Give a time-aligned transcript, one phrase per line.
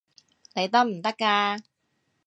[0.55, 1.61] 你得唔得㗎？